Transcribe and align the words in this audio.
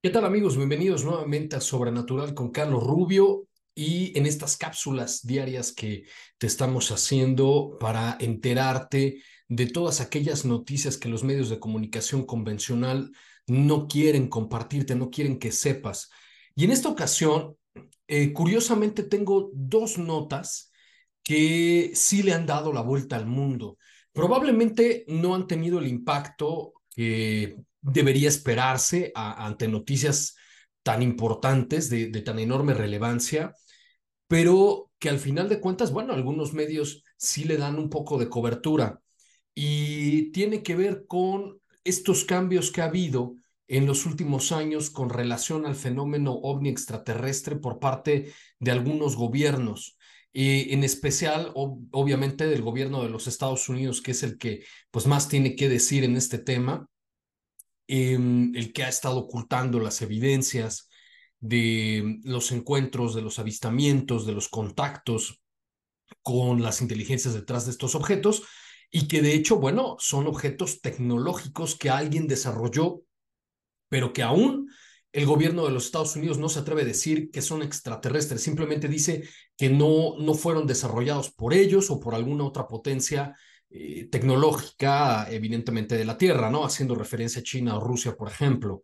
¿Qué 0.00 0.10
tal 0.10 0.24
amigos? 0.24 0.56
Bienvenidos 0.56 1.04
nuevamente 1.04 1.56
a 1.56 1.60
Sobrenatural 1.60 2.32
con 2.32 2.52
Carlos 2.52 2.84
Rubio 2.84 3.48
y 3.74 4.16
en 4.16 4.26
estas 4.26 4.56
cápsulas 4.56 5.26
diarias 5.26 5.72
que 5.72 6.04
te 6.38 6.46
estamos 6.46 6.92
haciendo 6.92 7.76
para 7.80 8.16
enterarte 8.20 9.20
de 9.48 9.66
todas 9.66 10.00
aquellas 10.00 10.44
noticias 10.44 10.98
que 10.98 11.08
los 11.08 11.24
medios 11.24 11.50
de 11.50 11.58
comunicación 11.58 12.24
convencional 12.26 13.10
no 13.48 13.88
quieren 13.88 14.28
compartirte, 14.28 14.94
no 14.94 15.10
quieren 15.10 15.36
que 15.36 15.50
sepas. 15.50 16.10
Y 16.54 16.64
en 16.64 16.70
esta 16.70 16.90
ocasión, 16.90 17.56
eh, 18.06 18.32
curiosamente, 18.32 19.02
tengo 19.02 19.50
dos 19.52 19.98
notas 19.98 20.70
que 21.24 21.90
sí 21.94 22.22
le 22.22 22.34
han 22.34 22.46
dado 22.46 22.72
la 22.72 22.82
vuelta 22.82 23.16
al 23.16 23.26
mundo. 23.26 23.78
Probablemente 24.12 25.04
no 25.08 25.34
han 25.34 25.48
tenido 25.48 25.80
el 25.80 25.88
impacto 25.88 26.74
que 26.94 27.56
debería 27.80 28.28
esperarse 28.28 29.12
ante 29.14 29.68
noticias 29.68 30.36
tan 30.82 31.02
importantes, 31.02 31.90
de, 31.90 32.08
tan 32.22 32.38
enorme 32.38 32.74
relevancia, 32.74 33.54
pero 34.26 34.90
que 34.98 35.08
al 35.08 35.18
final 35.18 35.48
de 35.48 35.60
cuentas, 35.60 35.92
bueno, 35.92 36.12
algunos 36.14 36.52
medios 36.52 37.04
sí 37.16 37.44
le 37.44 37.56
dan 37.56 37.78
un 37.78 37.90
poco 37.90 38.18
de 38.18 38.28
cobertura. 38.28 39.00
Y 39.54 40.30
tiene 40.32 40.62
que 40.62 40.76
ver 40.76 41.04
con 41.06 41.60
estos 41.84 42.24
cambios 42.24 42.70
que 42.70 42.80
ha 42.80 42.86
habido 42.86 43.34
en 43.66 43.86
los 43.86 44.06
últimos 44.06 44.52
años 44.52 44.90
con 44.90 45.10
relación 45.10 45.66
al 45.66 45.74
fenómeno 45.74 46.32
ovni 46.32 46.70
extraterrestre 46.70 47.56
por 47.56 47.78
parte 47.78 48.32
de 48.58 48.70
algunos 48.70 49.16
gobiernos, 49.16 49.98
eh, 50.32 50.68
en 50.70 50.84
especial, 50.84 51.52
obviamente, 51.54 52.46
del 52.46 52.62
gobierno 52.62 53.02
de 53.02 53.10
los 53.10 53.26
Estados 53.26 53.68
Unidos, 53.68 54.00
que 54.00 54.12
es 54.12 54.22
el 54.22 54.38
que 54.38 54.64
pues, 54.90 55.06
más 55.06 55.28
tiene 55.28 55.54
que 55.54 55.68
decir 55.68 56.04
en 56.04 56.16
este 56.16 56.38
tema 56.38 56.88
el 57.88 58.72
que 58.72 58.84
ha 58.84 58.88
estado 58.88 59.18
ocultando 59.18 59.80
las 59.80 60.02
evidencias 60.02 60.88
de 61.40 62.20
los 62.24 62.52
encuentros, 62.52 63.14
de 63.14 63.22
los 63.22 63.38
avistamientos, 63.38 64.26
de 64.26 64.32
los 64.32 64.48
contactos 64.48 65.42
con 66.22 66.62
las 66.62 66.80
inteligencias 66.80 67.34
detrás 67.34 67.64
de 67.64 67.72
estos 67.72 67.94
objetos 67.94 68.42
y 68.90 69.08
que 69.08 69.22
de 69.22 69.34
hecho, 69.34 69.56
bueno, 69.56 69.96
son 69.98 70.26
objetos 70.26 70.80
tecnológicos 70.80 71.76
que 71.76 71.90
alguien 71.90 72.26
desarrolló, 72.26 73.02
pero 73.88 74.12
que 74.12 74.22
aún 74.22 74.70
el 75.12 75.26
gobierno 75.26 75.64
de 75.64 75.72
los 75.72 75.86
Estados 75.86 76.16
Unidos 76.16 76.38
no 76.38 76.48
se 76.48 76.60
atreve 76.60 76.82
a 76.82 76.86
decir 76.86 77.30
que 77.30 77.42
son 77.42 77.62
extraterrestres, 77.62 78.42
simplemente 78.42 78.88
dice 78.88 79.28
que 79.56 79.70
no, 79.70 80.18
no 80.18 80.34
fueron 80.34 80.66
desarrollados 80.66 81.30
por 81.30 81.54
ellos 81.54 81.90
o 81.90 81.98
por 82.00 82.14
alguna 82.14 82.44
otra 82.44 82.66
potencia 82.66 83.34
eh, 83.70 84.08
tecnológica, 84.10 85.30
evidentemente, 85.30 85.94
de 85.96 86.06
la 86.06 86.16
Tierra, 86.16 86.48
¿no? 86.50 86.64
Haciendo 86.64 86.94
referencia 86.94 87.40
a 87.40 87.44
China 87.44 87.76
o 87.76 87.80
Rusia, 87.80 88.16
por 88.16 88.28
ejemplo. 88.28 88.82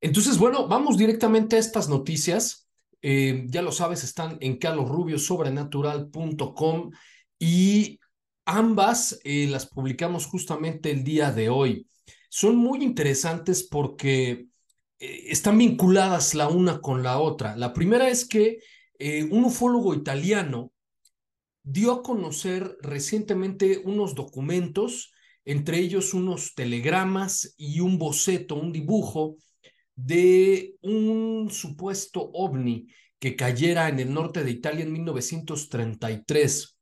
Entonces, 0.00 0.36
bueno, 0.36 0.68
vamos 0.68 0.98
directamente 0.98 1.56
a 1.56 1.58
estas 1.58 1.88
noticias. 1.88 2.68
Eh, 3.00 3.44
ya 3.46 3.62
lo 3.62 3.72
sabes, 3.72 4.04
están 4.04 4.36
en 4.40 4.58
calorrubiosobrenatural.com 4.58 6.90
y 7.38 7.98
ambas 8.44 9.18
eh, 9.24 9.46
las 9.48 9.64
publicamos 9.66 10.26
justamente 10.26 10.90
el 10.90 11.02
día 11.02 11.32
de 11.32 11.48
hoy. 11.48 11.86
Son 12.28 12.56
muy 12.56 12.84
interesantes 12.84 13.62
porque 13.62 14.48
están 14.98 15.56
vinculadas 15.56 16.34
la 16.34 16.48
una 16.48 16.82
con 16.82 17.02
la 17.02 17.18
otra. 17.18 17.56
La 17.56 17.72
primera 17.72 18.10
es 18.10 18.26
que 18.26 18.58
un 19.30 19.44
ufólogo 19.44 19.94
italiano 19.94 20.72
dio 21.62 21.92
a 21.92 22.02
conocer 22.02 22.76
recientemente 22.80 23.78
unos 23.84 24.14
documentos, 24.14 25.12
entre 25.44 25.78
ellos 25.78 26.14
unos 26.14 26.54
telegramas 26.54 27.54
y 27.56 27.80
un 27.80 27.98
boceto, 27.98 28.54
un 28.54 28.72
dibujo 28.72 29.36
de 29.94 30.76
un 30.82 31.48
supuesto 31.50 32.30
ovni 32.32 32.88
que 33.18 33.36
cayera 33.36 33.88
en 33.88 34.00
el 34.00 34.12
norte 34.12 34.42
de 34.42 34.50
Italia 34.50 34.84
en 34.84 34.92
1933. 34.92 36.78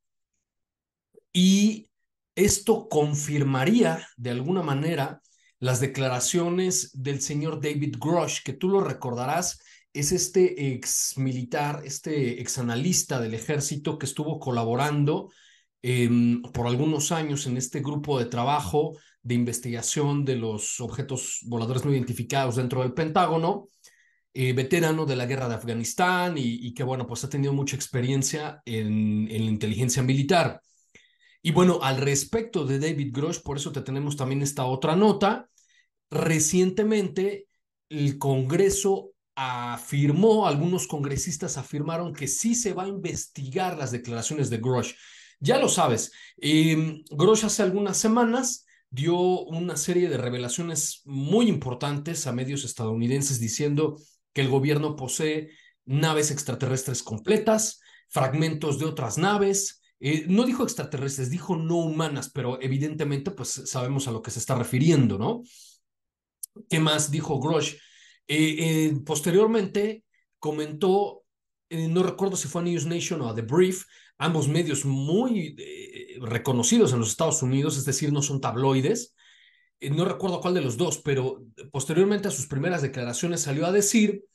Y 1.33 1.89
esto 2.35 2.87
confirmaría 2.87 4.07
de 4.15 4.29
alguna 4.29 4.63
manera 4.63 5.21
las 5.59 5.81
declaraciones 5.81 6.91
del 6.93 7.21
señor 7.21 7.61
David 7.61 7.97
Grosh, 7.99 8.41
que 8.43 8.53
tú 8.53 8.69
lo 8.69 8.79
recordarás, 8.79 9.59
es 9.99 10.11
este 10.11 10.73
ex 10.73 11.17
militar, 11.17 11.81
este 11.85 12.41
ex 12.41 12.57
analista 12.57 13.19
del 13.19 13.33
ejército 13.33 13.97
que 13.97 14.05
estuvo 14.05 14.39
colaborando 14.39 15.31
em, 15.81 16.41
por 16.41 16.67
algunos 16.67 17.11
años 17.11 17.45
en 17.47 17.57
este 17.57 17.81
grupo 17.81 18.19
de 18.19 18.25
trabajo 18.25 18.97
de 19.21 19.35
investigación 19.35 20.25
de 20.25 20.37
los 20.37 20.79
objetos 20.79 21.41
voladores 21.45 21.85
no 21.85 21.91
identificados 21.91 22.55
dentro 22.55 22.81
del 22.81 22.93
Pentágono, 22.93 23.67
eh, 24.33 24.53
veterano 24.53 25.05
de 25.05 25.15
la 25.15 25.25
guerra 25.25 25.49
de 25.49 25.55
Afganistán 25.55 26.35
y, 26.37 26.73
que, 26.73 26.83
bueno, 26.83 27.05
pues 27.05 27.23
ha 27.23 27.29
tenido 27.29 27.51
mucha 27.51 27.75
experiencia 27.75 28.61
en, 28.65 29.27
en 29.29 29.45
la 29.45 29.51
inteligencia 29.51 30.01
militar. 30.03 30.61
Y 31.41 31.51
bueno, 31.51 31.79
al 31.81 31.97
respecto 31.97 32.65
de 32.65 32.79
David 32.79 33.11
Grosh, 33.13 33.41
por 33.41 33.57
eso 33.57 33.71
te 33.71 33.81
tenemos 33.81 34.15
también 34.15 34.41
esta 34.41 34.65
otra 34.65 34.95
nota. 34.95 35.49
Recientemente, 36.09 37.47
el 37.89 38.17
Congreso 38.17 39.11
afirmó, 39.41 40.47
algunos 40.47 40.85
congresistas 40.85 41.57
afirmaron 41.57 42.11
que 42.13 42.27
sí 42.27 42.55
se 42.55 42.73
va 42.73 42.83
a 42.83 42.89
investigar 42.89 43.77
las 43.77 43.91
declaraciones 43.91 44.49
de 44.49 44.57
Grosh. 44.57 44.93
Ya 45.39 45.57
lo 45.57 45.69
sabes, 45.69 46.11
eh, 46.41 47.01
Grosh 47.09 47.45
hace 47.45 47.63
algunas 47.63 47.95
semanas 47.95 48.65
dio 48.89 49.17
una 49.17 49.77
serie 49.77 50.09
de 50.09 50.17
revelaciones 50.17 51.03
muy 51.05 51.47
importantes 51.47 52.27
a 52.27 52.33
medios 52.33 52.65
estadounidenses 52.65 53.39
diciendo 53.39 53.95
que 54.33 54.41
el 54.41 54.49
gobierno 54.49 54.97
posee 54.97 55.51
naves 55.85 56.31
extraterrestres 56.31 57.01
completas, 57.01 57.79
fragmentos 58.09 58.77
de 58.77 58.85
otras 58.87 59.17
naves. 59.17 59.81
Eh, 60.01 60.25
no 60.27 60.43
dijo 60.43 60.63
extraterrestres, 60.63 61.29
dijo 61.29 61.55
no 61.55 61.77
humanas, 61.77 62.29
pero 62.29 62.61
evidentemente 62.61 63.31
pues 63.31 63.49
sabemos 63.65 64.09
a 64.09 64.11
lo 64.11 64.21
que 64.21 64.31
se 64.31 64.39
está 64.39 64.55
refiriendo, 64.55 65.17
¿no? 65.17 65.43
¿Qué 66.69 66.81
más 66.81 67.09
dijo 67.09 67.39
Grosh? 67.39 67.77
Eh, 68.31 68.89
eh, 68.89 68.93
posteriormente 69.03 70.03
comentó, 70.37 71.23
eh, 71.67 71.87
no 71.87 72.03
recuerdo 72.03 72.37
si 72.37 72.47
fue 72.47 72.61
a 72.61 72.65
News 72.65 72.85
Nation 72.85 73.21
o 73.21 73.27
a 73.29 73.33
The 73.33 73.41
Brief, 73.41 73.85
ambos 74.19 74.47
medios 74.47 74.85
muy 74.85 75.55
reconocidos 76.21 76.93
en 76.93 76.99
los 76.99 77.09
Estados 77.09 77.41
Unidos, 77.41 77.77
es 77.77 77.85
decir, 77.85 78.13
no 78.13 78.21
son 78.21 78.39
tabloides. 78.39 79.15
no 79.81 80.05
recuerdo 80.05 80.41
cuál 80.41 80.53
de 80.53 80.61
los 80.61 80.77
dos, 80.77 80.99
pero 80.99 81.43
posteriormente 81.71 82.27
a 82.27 82.31
sus 82.31 82.47
primeras 82.47 82.81
declaraciones 82.81 83.41
salió 83.41 83.65
a 83.65 83.71
decir 83.71 84.25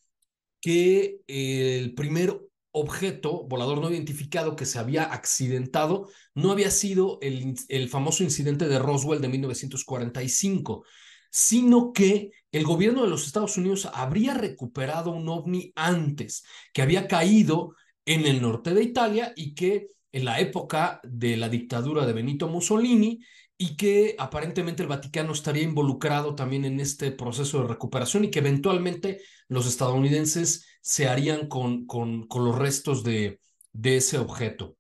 que 0.61 1.21
el 1.29 1.95
primer 1.95 2.41
objeto 2.73 3.45
volador 3.45 3.81
no 3.81 3.91
identificado 3.91 4.57
que 4.57 4.67
se 4.67 4.79
había 4.79 5.05
accidentado 5.05 6.09
no 6.35 6.51
había 6.51 6.71
sido 6.71 7.19
el, 7.21 7.55
el 7.69 7.89
famoso 7.89 8.25
incidente 8.25 8.67
de 8.67 8.79
Roswell 8.79 9.21
de 9.21 9.29
1945, 9.29 10.85
sino 11.35 11.93
que 11.93 12.31
el 12.53 12.63
gobierno 12.63 13.03
de 13.03 13.09
los 13.09 13.27
Estados 13.27 13.59
Unidos 13.59 13.91
habría 13.93 14.35
recuperado 14.35 15.11
un 15.11 15.29
ovni 15.29 15.73
antes, 15.75 16.45
que 16.73 16.81
había 16.81 17.09
caído 17.09 17.75
en 18.07 18.25
el 18.25 18.41
norte 18.41 18.73
de 18.73 18.85
Italia 18.85 19.33
y 19.35 19.53
que 19.57 19.89
en 20.13 20.27
la 20.27 20.39
época 20.39 21.01
de 21.03 21.37
la 21.37 21.49
dictadura 21.49 22.07
de 22.07 22.13
Benito 22.13 22.47
Mussolini 22.47 23.19
y 23.59 23.77
que 23.77 24.15
aparentemente 24.17 24.85
el 24.85 24.89
Vaticano 24.89 25.33
estaría 25.33 25.65
involucrado 25.65 26.37
también 26.37 26.65
en 26.67 26.79
este 26.79 27.11
proceso 27.11 27.63
de 27.63 27.67
recuperación 27.67 28.25
y 28.25 28.31
que 28.31 28.39
eventualmente 28.39 29.21
los 29.49 29.67
estadounidenses 29.67 30.65
se 30.83 31.09
harían 31.09 31.49
con, 31.49 31.85
con, 31.87 32.29
los 32.33 32.57
restos 32.57 33.03
de, 33.03 33.41
de 33.73 33.97
ese 33.97 34.19
objeto. 34.19 34.77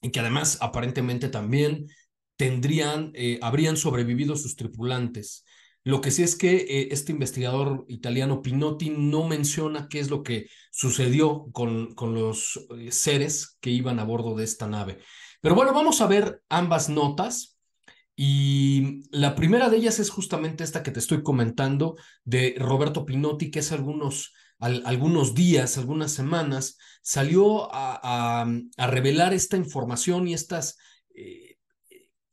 Y 0.00 0.12
que 0.12 0.20
además 0.20 0.56
aparentemente 0.62 1.28
también 1.28 1.88
tendrían, 2.36 3.10
eh, 3.14 3.38
habrían 3.42 3.76
sobrevivido 3.76 4.34
sus 4.34 4.56
tripulantes. 4.56 5.44
Lo 5.88 6.02
que 6.02 6.10
sí 6.10 6.22
es 6.22 6.36
que 6.36 6.54
eh, 6.54 6.88
este 6.90 7.12
investigador 7.12 7.86
italiano 7.88 8.42
Pinotti 8.42 8.90
no 8.90 9.26
menciona 9.26 9.88
qué 9.88 10.00
es 10.00 10.10
lo 10.10 10.22
que 10.22 10.50
sucedió 10.70 11.46
con, 11.50 11.94
con 11.94 12.12
los 12.12 12.60
eh, 12.76 12.92
seres 12.92 13.56
que 13.58 13.70
iban 13.70 13.98
a 13.98 14.04
bordo 14.04 14.34
de 14.34 14.44
esta 14.44 14.66
nave. 14.66 14.98
Pero 15.40 15.54
bueno, 15.54 15.72
vamos 15.72 16.02
a 16.02 16.06
ver 16.06 16.42
ambas 16.50 16.90
notas. 16.90 17.58
Y 18.14 19.08
la 19.16 19.34
primera 19.34 19.70
de 19.70 19.78
ellas 19.78 19.98
es 19.98 20.10
justamente 20.10 20.62
esta 20.62 20.82
que 20.82 20.90
te 20.90 20.98
estoy 20.98 21.22
comentando 21.22 21.96
de 22.22 22.54
Roberto 22.58 23.06
Pinotti, 23.06 23.50
que 23.50 23.60
hace 23.60 23.74
algunos, 23.74 24.34
algunos 24.58 25.34
días, 25.34 25.78
algunas 25.78 26.12
semanas, 26.12 26.76
salió 27.00 27.74
a, 27.74 28.42
a, 28.42 28.86
revelar 28.88 29.32
esta 29.32 29.56
información 29.56 30.28
y 30.28 30.34
estas, 30.34 30.76
eh, 31.14 31.56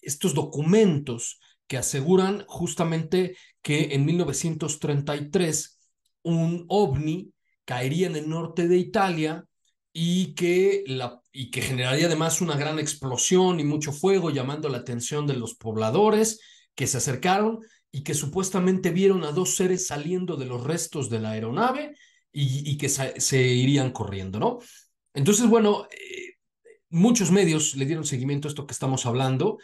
estos 0.01 0.33
documentos 0.33 1.39
que 1.67 1.77
aseguran 1.77 2.45
justamente 2.47 3.37
que 3.61 3.95
en 3.95 4.05
1933 4.05 5.79
un 6.23 6.65
ovni 6.67 7.31
caería 7.65 8.07
en 8.07 8.15
el 8.15 8.29
norte 8.29 8.67
de 8.67 8.77
Italia 8.77 9.45
y 9.91 10.33
que, 10.35 10.83
la, 10.87 11.21
y 11.31 11.51
que 11.51 11.61
generaría 11.61 12.07
además 12.07 12.41
una 12.41 12.57
gran 12.57 12.79
explosión 12.79 13.59
y 13.59 13.63
mucho 13.63 13.91
fuego, 13.91 14.29
llamando 14.29 14.69
la 14.69 14.79
atención 14.79 15.25
de 15.25 15.35
los 15.35 15.55
pobladores 15.55 16.41
que 16.75 16.85
se 16.85 16.97
acercaron 16.97 17.59
y 17.91 18.03
que 18.03 18.13
supuestamente 18.13 18.91
vieron 18.91 19.23
a 19.23 19.31
dos 19.31 19.55
seres 19.55 19.87
saliendo 19.87 20.35
de 20.35 20.45
los 20.45 20.63
restos 20.63 21.09
de 21.09 21.19
la 21.19 21.31
aeronave 21.31 21.95
y, 22.33 22.77
que 22.77 22.89
se, 22.89 23.47
irían 23.47 23.91
corriendo, 23.91 24.37
¿no? 24.37 24.59
Entonces, 25.13 25.47
bueno, 25.47 25.87
eh, 25.89 26.33
muchos 26.89 27.31
medios 27.31 27.75
le 27.77 27.85
dieron 27.85 28.03
seguimiento 28.03 28.47
a 28.47 28.49
esto 28.49 28.67
que 28.67 28.73
estamos 28.73 29.05
hablando 29.05 29.57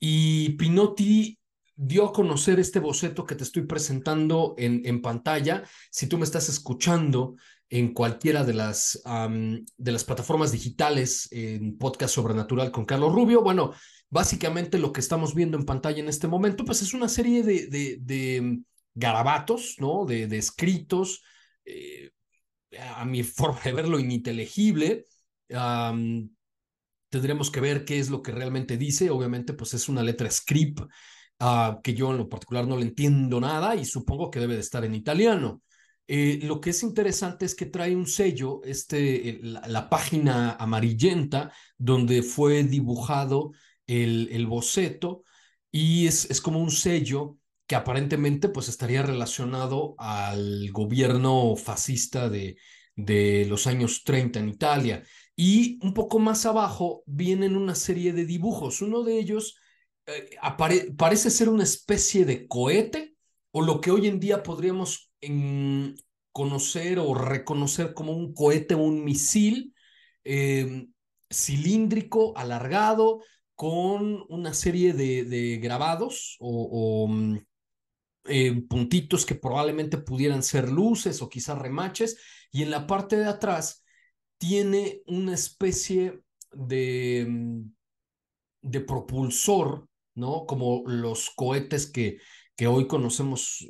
y 0.00 0.50
Pinotti 0.56 1.38
dio 1.76 2.06
a 2.06 2.12
conocer 2.12 2.58
este 2.58 2.80
boceto 2.80 3.24
que 3.24 3.34
te 3.34 3.44
estoy 3.44 3.62
presentando 3.66 4.54
en, 4.58 4.82
en 4.84 5.02
pantalla. 5.02 5.62
Si 5.90 6.08
tú 6.08 6.18
me 6.18 6.24
estás 6.24 6.48
escuchando, 6.48 7.36
en 7.68 7.92
cualquiera 7.92 8.44
de 8.44 8.54
las, 8.54 9.02
de 9.04 9.92
las 9.92 10.04
plataformas 10.04 10.52
digitales 10.52 11.28
en 11.32 11.76
Podcast 11.78 12.14
Sobrenatural 12.14 12.70
con 12.70 12.84
Carlos 12.84 13.12
Rubio. 13.12 13.42
Bueno, 13.42 13.72
básicamente 14.08 14.78
lo 14.78 14.92
que 14.92 15.00
estamos 15.00 15.34
viendo 15.34 15.58
en 15.58 15.64
pantalla 15.64 16.00
en 16.00 16.08
este 16.08 16.28
momento, 16.28 16.64
pues 16.64 16.82
es 16.82 16.94
una 16.94 17.08
serie 17.08 17.42
de, 17.42 17.66
de, 17.66 17.98
de 18.00 18.60
garabatos, 18.94 19.76
¿no? 19.78 20.04
De, 20.06 20.24
escritos, 20.36 21.22
eh, 21.64 22.10
a 22.94 23.04
mi 23.04 23.22
forma 23.24 23.60
de 23.64 23.72
verlo, 23.72 23.98
ininteligible. 23.98 25.06
tendremos 27.08 27.50
que 27.50 27.60
ver 27.60 27.84
qué 27.84 27.98
es 27.98 28.10
lo 28.10 28.22
que 28.22 28.30
realmente 28.30 28.76
dice. 28.76 29.10
Obviamente, 29.10 29.54
pues 29.54 29.74
es 29.74 29.88
una 29.88 30.02
letra 30.04 30.30
script 30.30 30.80
ah, 31.40 31.80
que 31.82 31.94
yo 31.94 32.10
en 32.10 32.18
lo 32.18 32.28
particular 32.28 32.66
no 32.66 32.76
le 32.76 32.84
entiendo 32.84 33.40
nada 33.40 33.74
y 33.76 33.84
supongo 33.84 34.30
que 34.30 34.40
debe 34.40 34.54
de 34.54 34.60
estar 34.60 34.84
en 34.84 34.94
italiano. 34.94 35.62
Eh, 36.08 36.40
lo 36.42 36.60
que 36.60 36.70
es 36.70 36.82
interesante 36.82 37.46
es 37.46 37.54
que 37.54 37.66
trae 37.66 37.96
un 37.96 38.06
sello, 38.06 38.60
este, 38.64 39.40
la, 39.42 39.88
página 39.90 40.52
amarillenta, 40.52 41.52
donde 41.76 42.22
fue 42.22 42.62
dibujado 42.62 43.52
el, 43.86 44.28
el 44.30 44.46
boceto 44.46 45.24
y 45.70 46.06
es, 46.06 46.30
es, 46.30 46.40
como 46.40 46.60
un 46.60 46.70
sello 46.70 47.38
que 47.66 47.74
aparentemente 47.74 48.48
pues 48.48 48.68
estaría 48.68 49.02
relacionado 49.02 49.96
al 49.98 50.70
gobierno 50.70 51.56
fascista 51.56 52.28
de, 52.28 52.56
de 52.96 53.46
los 53.48 53.66
años 53.66 54.02
30 54.04 54.40
en 54.40 54.48
Italia. 54.48 55.02
Y 55.36 55.78
un 55.84 55.92
poco 55.92 56.18
más 56.18 56.46
abajo 56.46 57.02
vienen 57.06 57.56
una 57.56 57.74
serie 57.74 58.12
de 58.12 58.24
dibujos. 58.24 58.80
Uno 58.80 59.02
de 59.02 59.18
ellos 59.18 59.56
eh, 60.06 60.38
parece 60.96 61.30
ser 61.30 61.48
una 61.48 61.64
especie 61.64 62.24
de 62.24 62.46
cohete 62.46 63.14
o 63.50 63.62
lo 63.62 63.80
que 63.80 63.90
hoy 63.90 64.06
en 64.06 64.20
día 64.20 64.42
podríamos 64.42 65.10
conocer 66.32 66.98
o 66.98 67.14
reconocer 67.14 67.94
como 67.94 68.12
un 68.12 68.34
cohete 68.34 68.74
o 68.74 68.78
un 68.78 69.02
misil 69.04 69.74
em, 70.24 70.92
cilíndrico, 71.30 72.36
alargado, 72.36 73.22
con 73.54 74.22
una 74.28 74.52
serie 74.52 74.92
de, 74.92 75.58
grabados 75.62 76.36
o, 76.40 77.08
mm, 77.08 77.38
em, 78.26 78.66
puntitos 78.68 79.24
que 79.24 79.34
probablemente 79.34 79.98
pudieran 79.98 80.42
ser 80.42 80.68
luces 80.70 81.22
o 81.22 81.28
quizás 81.28 81.58
remaches, 81.58 82.18
y 82.52 82.62
en 82.62 82.70
la 82.70 82.86
parte 82.86 83.16
de 83.16 83.26
atrás 83.26 83.82
tiene 84.38 85.02
una 85.06 85.34
especie 85.34 86.20
de, 86.52 87.26
mm, 87.28 87.62
de 88.62 88.80
propulsor, 88.80 89.88
¿no? 90.16 90.46
Como 90.46 90.82
los 90.86 91.30
cohetes 91.30 91.86
que, 91.90 92.18
que 92.56 92.66
hoy 92.66 92.86
conocemos 92.88 93.66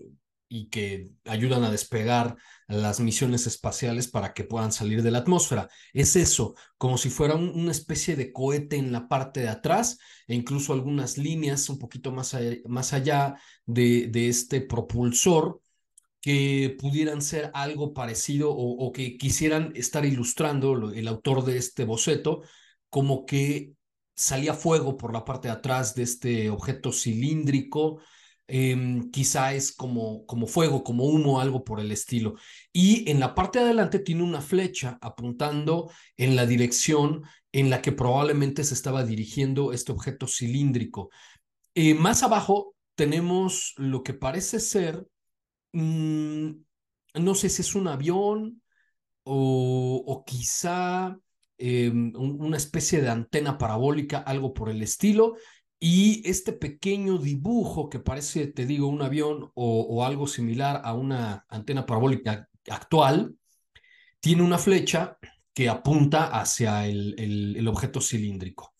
y 0.48 0.68
que 0.68 1.10
ayudan 1.24 1.64
a 1.64 1.70
despegar 1.70 2.36
las 2.68 3.00
misiones 3.00 3.46
espaciales 3.46 4.08
para 4.08 4.32
que 4.32 4.44
puedan 4.44 4.72
salir 4.72 5.02
de 5.02 5.10
la 5.10 5.18
atmósfera. 5.18 5.68
Es 5.92 6.16
eso, 6.16 6.54
como 6.78 6.98
si 6.98 7.10
fuera 7.10 7.34
una 7.34 7.72
especie 7.72 8.16
de 8.16 8.32
cohete 8.32 8.76
en 8.76 8.92
la 8.92 9.08
parte 9.08 9.40
de 9.40 9.48
atrás 9.48 9.98
e 10.26 10.34
incluso 10.34 10.72
algunas 10.72 11.18
líneas 11.18 11.68
un 11.68 11.78
poquito 11.78 12.12
más, 12.12 12.36
más 12.66 12.92
allá 12.92 13.34
de, 13.66 14.08
de 14.08 14.28
este 14.28 14.60
propulsor 14.60 15.60
que 16.20 16.76
pudieran 16.80 17.22
ser 17.22 17.50
algo 17.54 17.94
parecido 17.94 18.50
o, 18.50 18.86
o, 18.86 18.92
que 18.92 19.16
quisieran 19.16 19.72
estar 19.76 20.04
ilustrando 20.04 20.90
el 20.92 21.06
autor 21.06 21.44
de 21.44 21.56
este 21.56 21.84
boceto 21.84 22.42
como 22.90 23.26
que 23.26 23.75
salía 24.16 24.54
fuego 24.54 24.96
por 24.96 25.12
la 25.12 25.24
parte 25.24 25.48
de 25.48 25.54
atrás 25.54 25.94
de 25.94 26.02
este 26.02 26.50
objeto 26.50 26.90
cilíndrico 26.92 28.00
Em, 28.48 29.10
quizá 29.10 29.54
es 29.54 29.72
como, 29.72 30.24
como 30.26 30.46
fuego, 30.46 30.84
como 30.84 31.04
humo, 31.06 31.40
algo 31.40 31.64
por 31.64 31.80
el 31.80 31.90
estilo. 31.90 32.36
Y 32.72 33.10
en 33.10 33.18
la 33.18 33.34
parte 33.34 33.58
de 33.58 33.66
adelante 33.66 33.98
tiene 33.98 34.22
una 34.22 34.40
flecha 34.40 34.98
apuntando 35.00 35.90
en 36.16 36.36
la 36.36 36.46
dirección 36.46 37.24
en 37.52 37.70
la 37.70 37.82
que 37.82 37.92
probablemente 37.92 38.62
se 38.64 38.74
estaba 38.74 39.04
dirigiendo 39.04 39.72
este 39.72 39.92
objeto 39.92 40.28
cilíndrico. 40.28 41.10
Eh, 41.74 41.94
más 41.94 42.22
abajo 42.22 42.74
tenemos 42.94 43.74
lo 43.78 44.02
que 44.02 44.14
parece 44.14 44.60
ser, 44.60 45.06
mm, 45.72 46.50
no 47.14 47.34
sé 47.34 47.48
si 47.48 47.62
es 47.62 47.74
un 47.74 47.88
avión 47.88 48.62
o, 49.24 50.04
o 50.06 50.24
quizá 50.24 51.18
em, 51.58 52.12
una 52.16 52.56
especie 52.56 53.00
de 53.00 53.08
antena 53.08 53.58
parabólica, 53.58 54.18
algo 54.18 54.52
por 54.54 54.68
el 54.68 54.82
estilo. 54.82 55.36
Y 55.78 56.22
este 56.28 56.52
pequeño 56.52 57.18
dibujo 57.18 57.88
que 57.88 58.00
parece, 58.00 58.46
te 58.46 58.66
digo, 58.66 58.88
un 58.88 59.02
avión 59.02 59.50
o, 59.54 60.04
algo 60.04 60.26
similar 60.26 60.80
a 60.84 60.94
una 60.94 61.44
antena 61.48 61.84
parabólica 61.84 62.48
actual, 62.70 63.36
tiene 64.20 64.42
una 64.42 64.58
flecha 64.58 65.18
que 65.54 65.68
apunta 65.68 66.26
hacia 66.28 66.86
el, 66.86 67.14
el, 67.18 67.68
objeto 67.68 68.00
cilíndrico. 68.00 68.74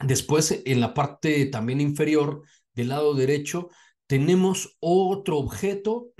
Después, 0.00 0.62
en 0.64 0.80
la 0.80 0.94
parte 0.94 1.46
también 1.46 1.80
inferior 1.80 2.42
del 2.74 2.88
lado 2.88 3.14
derecho, 3.14 3.68
tenemos 4.06 4.76
otro 4.80 5.38
objeto 5.38 6.12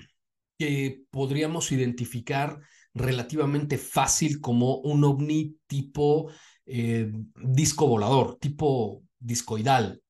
que 0.58 1.04
podríamos 1.10 1.72
identificar 1.72 2.60
relativamente 2.94 3.78
fácil 3.78 4.40
como 4.40 4.78
un 4.78 5.04
ovni 5.04 5.56
tipo 5.66 6.30
eh, 6.66 7.10
disco 7.36 7.86
volador, 7.86 8.38
tipo 8.38 9.02
discoidal. 9.18 10.02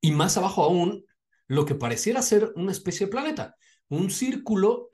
Y 0.00 0.12
más 0.12 0.36
abajo 0.36 0.64
aún, 0.64 1.04
lo 1.46 1.64
que 1.64 1.74
pareciera 1.74 2.22
ser 2.22 2.52
una 2.56 2.72
especie 2.72 3.06
de 3.06 3.12
planeta, 3.12 3.56
un 3.88 4.10
círculo 4.10 4.88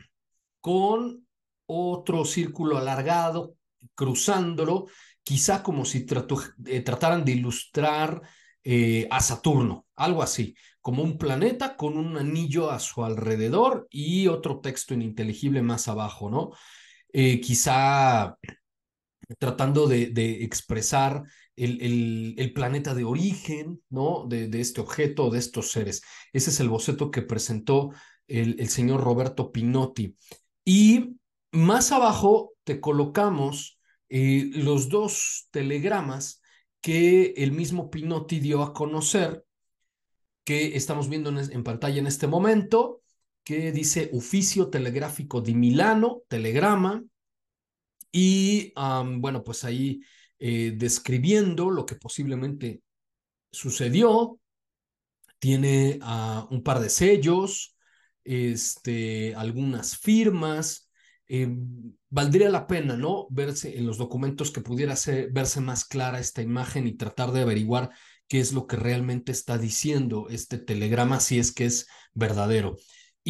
con 0.60 1.26
otro 1.66 2.24
círculo 2.24 2.78
alargado, 2.78 3.54
cruzándolo, 3.94 4.86
quizá 5.22 5.62
como 5.62 5.84
si 5.84 6.06
eh, 6.66 6.80
trataran 6.80 7.24
de 7.24 7.32
ilustrar 7.32 8.22
eh, 8.64 9.06
a 9.10 9.20
Saturno, 9.20 9.86
algo 9.94 10.22
así, 10.22 10.54
como 10.80 11.02
un 11.02 11.18
planeta 11.18 11.76
con 11.76 11.96
un 11.96 12.16
anillo 12.16 12.70
a 12.70 12.78
su 12.78 13.04
alrededor 13.04 13.86
y 13.90 14.26
otro 14.26 14.60
texto 14.60 14.94
ininteligible 14.94 15.62
más 15.62 15.88
abajo, 15.88 16.30
¿no? 16.30 16.50
Eh, 17.12 17.40
quizá 17.40 18.36
tratando 19.38 19.86
de, 19.86 20.42
expresar 20.42 21.22
el, 21.56 22.52
planeta 22.54 22.94
de 22.94 23.04
origen, 23.04 23.82
¿no? 23.90 24.26
De, 24.28 24.48
este 24.60 24.80
objeto, 24.80 25.30
de 25.30 25.38
estos 25.38 25.70
seres. 25.70 26.02
Ese 26.32 26.50
es 26.50 26.60
el 26.60 26.68
boceto 26.68 27.10
que 27.10 27.22
presentó 27.22 27.90
el, 28.26 28.56
el 28.58 28.68
señor 28.68 29.02
Roberto 29.02 29.52
Pinotti. 29.52 30.16
Y 30.64 31.16
más 31.52 31.92
abajo 31.92 32.52
te 32.64 32.80
colocamos 32.80 33.78
eh, 34.08 34.50
los 34.54 34.88
dos 34.88 35.48
telegramas 35.50 36.40
que 36.80 37.34
el 37.36 37.52
mismo 37.52 37.90
Pinotti 37.90 38.40
dio 38.40 38.62
a 38.62 38.72
conocer, 38.72 39.44
que 40.44 40.76
estamos 40.76 41.08
viendo 41.08 41.30
en, 41.30 41.64
pantalla 41.64 41.98
en 41.98 42.06
este 42.06 42.26
momento, 42.26 43.02
que 43.48 43.72
dice 43.72 44.10
oficio 44.12 44.68
telegráfico 44.68 45.40
de 45.40 45.54
Milano, 45.54 46.20
telegrama, 46.28 47.02
y 48.12 48.74
bueno, 48.74 49.42
pues 49.42 49.64
ahí 49.64 50.02
eh, 50.38 50.74
describiendo 50.76 51.70
lo 51.70 51.86
que 51.86 51.94
posiblemente 51.94 52.82
sucedió, 53.50 54.38
tiene 55.38 55.98
uh, 56.02 56.46
un 56.52 56.62
par 56.62 56.80
de 56.80 56.90
sellos, 56.90 57.74
este, 58.22 59.34
algunas 59.34 59.96
firmas. 59.96 60.90
Eh, 61.26 61.48
valdría 62.10 62.50
la 62.50 62.66
pena, 62.66 62.98
¿no? 62.98 63.28
Verse 63.30 63.78
en 63.78 63.86
los 63.86 63.96
documentos 63.96 64.50
que 64.50 64.60
pudiera 64.60 64.94
ser, 64.94 65.32
verse 65.32 65.62
más 65.62 65.86
clara 65.86 66.20
esta 66.20 66.42
imagen 66.42 66.86
y 66.86 66.98
tratar 66.98 67.32
de 67.32 67.40
averiguar 67.40 67.92
qué 68.28 68.40
es 68.40 68.52
lo 68.52 68.66
que 68.66 68.76
realmente 68.76 69.32
está 69.32 69.56
diciendo 69.56 70.26
este 70.28 70.58
telegrama, 70.58 71.18
si 71.20 71.38
es 71.38 71.50
que 71.50 71.64
es 71.64 71.86
verdadero. 72.12 72.76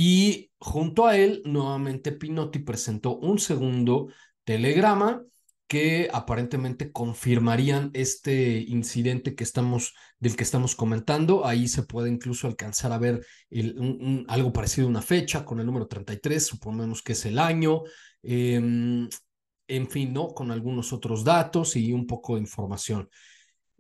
Y 0.01 0.53
junto 0.61 1.09
a 1.09 1.17
él, 1.17 1.43
nuevamente 1.45 2.13
Pinotti 2.13 2.61
presentó 2.61 3.17
un 3.17 3.41
segundo 3.41 4.07
telegrama 4.45 5.25
que 5.67 6.09
aparentemente 6.13 6.93
confirmarían 6.93 7.91
este 7.95 8.61
incidente 8.61 9.35
que 9.35 9.43
estamos, 9.43 9.97
del 10.21 10.37
que 10.37 10.45
estamos 10.45 10.77
comentando. 10.77 11.45
Ahí 11.45 11.67
se 11.67 11.83
puede 11.83 12.11
incluso 12.11 12.47
alcanzar 12.47 12.93
a 12.93 12.99
ver 12.99 13.27
algo 14.29 14.53
parecido 14.53 14.87
a 14.87 14.91
una 14.91 15.03
fecha 15.03 15.45
con 15.45 15.59
el 15.59 15.67
número 15.67 15.89
33, 15.89 16.47
suponemos 16.47 17.03
que 17.03 17.15
es 17.15 17.27
el 17.27 17.37
año. 17.37 17.83
Em, 18.23 19.09
en 19.67 19.91
fin, 19.91 20.13
¿no? 20.13 20.29
Con 20.29 20.53
algunos 20.53 20.93
otros 20.93 21.25
datos 21.25 21.75
y 21.75 21.93
un 21.93 22.07
poco 22.07 22.37
de 22.37 22.43
información. 22.43 23.11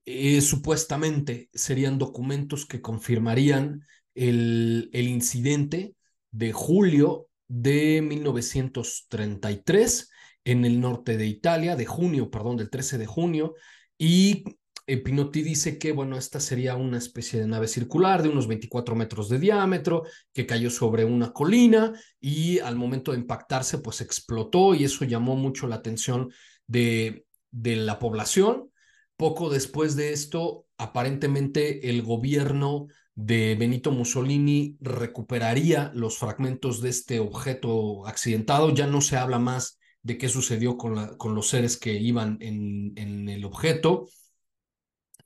Eh, 0.05 0.41
supuestamente 0.41 1.49
serían 1.55 1.97
documentos 1.97 2.67
que 2.67 2.81
confirmarían 2.81 3.87
el, 4.17 4.91
el 4.93 5.07
incidente 5.07 5.95
de 6.31 6.53
julio 6.53 7.29
de 7.49 8.03
1933 8.03 10.11
en 10.45 10.65
el 10.65 10.81
norte 10.81 11.17
de 11.17 11.27
Italia, 11.27 11.75
de 11.77 11.87
junio, 11.87 12.31
perdón, 12.31 12.57
del 12.57 12.71
13 12.71 12.99
de 12.99 13.07
junio, 13.07 13.55
y 13.99 14.45
eh, 14.87 14.97
Pinotti 14.97 15.43
dice 15.43 15.79
que, 15.79 15.93
bueno, 15.93 16.17
esta 16.17 16.41
sería 16.41 16.75
una 16.75 16.97
especie 16.97 17.39
de 17.39 17.47
nave 17.47 17.69
circular 17.69 18.23
de 18.23 18.31
unos 18.31 18.47
24 18.47 18.97
metros 18.97 19.29
de 19.29 19.39
diámetro 19.39 20.05
que 20.33 20.47
cayó 20.47 20.71
sobre 20.71 21.05
una 21.05 21.35
colina 21.35 21.93
y 22.21 22.61
al 22.61 22.77
momento 22.77 23.13
de 23.13 23.19
impactarse, 23.19 23.77
pues 23.79 24.01
explotó 24.01 24.75
y 24.75 24.85
eso 24.85 25.05
llamó 25.05 25.37
mucho 25.37 25.67
la 25.67 25.77
atención 25.77 26.31
de, 26.67 27.27
de 27.51 27.77
la 27.77 27.99
población. 27.99 28.71
Poco 29.17 29.51
después 29.51 29.95
de 29.95 30.15
esto, 30.15 30.65
aparentemente 30.79 31.91
el 31.91 32.01
gobierno 32.01 32.87
de 33.19 33.57
Benito 33.57 33.91
Mussolini 33.91 34.77
recuperaría 34.81 35.91
los 35.93 36.19
fragmentos 36.19 36.81
de 36.81 36.91
este 36.91 37.19
objeto 37.19 38.07
accidentado. 38.07 38.73
Ya 38.73 38.87
no 38.87 39.01
se 39.01 39.17
habla 39.17 39.41
más 39.41 39.81
de 40.03 40.19
qué 40.19 40.29
sucedió 40.29 40.77
con, 40.77 41.17
con 41.17 41.35
los 41.35 41.49
seres 41.49 41.77
que 41.77 41.95
iban 41.95 42.39
en, 42.41 42.93
en 42.95 43.29
el 43.29 43.45
objeto. 43.45 44.09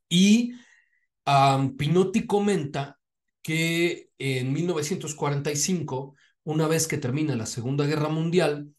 Y 0.08 0.54
Pinotti 1.76 2.26
comenta 2.26 2.98
que 3.42 4.08
en 4.18 4.54
1945, 4.54 6.14
una 6.44 6.68
vez 6.68 6.88
que 6.88 6.96
termina 6.96 7.36
la 7.36 7.44
Segunda 7.44 7.84
Guerra 7.84 8.08
Mundial, 8.08 8.70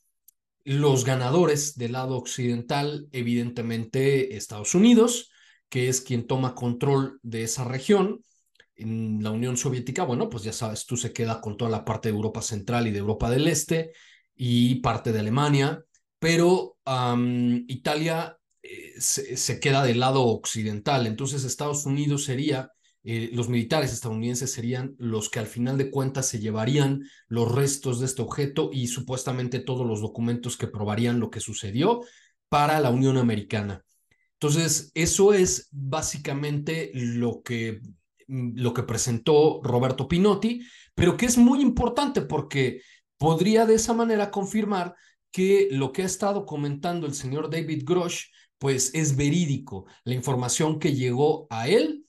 los 0.64 1.06
ganadores 1.06 1.78
del 1.78 1.92
lado 1.92 2.18
occidental, 2.18 3.08
evidentemente 3.12 4.36
Estados 4.38 4.74
Unidos, 4.74 5.30
que 5.70 5.88
es 5.88 6.02
quien 6.02 6.26
toma 6.26 6.56
control 6.56 7.20
de 7.22 7.44
esa 7.44 7.64
región, 7.64 8.24
en 8.76 9.24
la 9.24 9.32
Unión 9.32 9.58
Soviética, 9.58 10.04
bueno, 10.04 10.30
pues 10.30 10.44
ya 10.44 10.54
sabes, 10.54 10.86
tú 10.86 10.98
se 10.98 11.14
queda 11.14 11.42
con 11.42 11.58
toda 11.58 11.72
la 11.72 11.86
parte 11.86 12.10
de 12.10 12.16
Europa 12.16 12.42
Central 12.42 12.88
y 12.88 12.92
de 12.92 13.00
Europa 13.00 13.30
del 13.30 13.48
Este, 13.48 13.94
y 14.36 14.76
parte 14.76 15.12
de 15.12 15.20
Alemania, 15.20 15.84
pero 16.20 16.78
Italia 17.68 18.38
eh, 18.62 18.94
se, 19.00 19.60
queda 19.60 19.84
del 19.84 20.00
lado 20.00 20.24
occidental. 20.24 21.08
Entonces 21.08 21.44
Estados 21.44 21.86
Unidos 21.86 22.24
sería, 22.24 22.72
eh, 23.04 23.30
los 23.34 23.50
militares 23.50 23.92
estadounidenses 23.94 24.52
serían 24.52 24.96
los 24.98 25.30
que 25.30 25.40
al 25.40 25.48
final 25.48 25.78
de 25.78 25.92
cuentas 25.92 26.28
se 26.28 26.40
llevarían 26.40 27.04
los 27.28 27.52
restos 27.52 28.00
de 28.00 28.06
este 28.06 28.22
objeto 28.22 28.70
y 28.72 28.88
supuestamente 28.88 29.60
todos 29.60 29.86
los 29.86 30.02
documentos 30.02 30.58
que 30.58 30.68
probarían 30.68 31.20
lo 31.20 31.30
que 31.30 31.40
sucedió 31.40 32.02
para 32.50 32.80
la 32.80 32.90
Unión 32.90 33.18
Americana. 33.18 33.84
Entonces, 34.34 34.92
eso 34.94 35.34
es 35.34 35.70
básicamente 35.72 36.92
lo 36.94 37.42
que, 37.44 37.82
lo 38.28 38.74
que 38.74 38.84
presentó 38.84 39.62
Roberto 39.64 40.08
Pinotti, 40.08 40.62
pero 40.96 41.18
que 41.18 41.26
es 41.26 41.38
muy 41.38 41.62
importante 41.62 42.22
porque 42.22 42.82
podría 43.18 43.66
de 43.66 43.76
esa 43.76 43.94
manera 43.94 44.32
confirmar 44.32 44.96
que 45.32 45.68
lo 45.72 45.92
que 45.92 46.04
ha 46.04 46.06
estado 46.06 46.46
comentando 46.46 47.08
el 47.08 47.14
señor 47.14 47.50
David 47.50 47.84
Grosh, 47.86 48.26
pues 48.58 48.92
es 48.94 49.16
verídico. 49.16 49.86
La 50.04 50.14
información 50.14 50.80
que 50.80 50.94
llegó 50.94 51.48
a 51.50 51.68
él 51.68 52.06